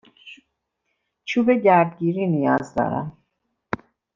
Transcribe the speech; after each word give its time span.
چوب 1.25 1.51
گردگیری 1.51 2.27
نیاز 2.27 2.75
دارم. 2.75 3.17